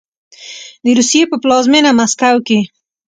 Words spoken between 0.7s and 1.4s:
د روسیې په